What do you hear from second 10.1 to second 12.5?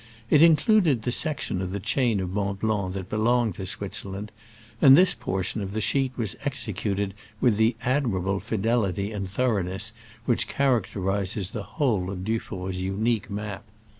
which characterizes the whole of Du